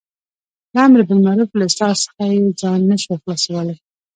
[0.73, 3.77] له امر بالمعروف له څار څخه یې ځان نه شوای خلاصولای.